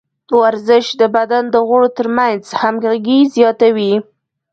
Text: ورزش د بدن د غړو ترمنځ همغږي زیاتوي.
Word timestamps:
ورزش 0.41 0.85
د 1.01 1.03
بدن 1.15 1.43
د 1.53 1.55
غړو 1.67 1.87
ترمنځ 1.97 2.43
همغږي 2.61 3.19
زیاتوي. 3.35 3.93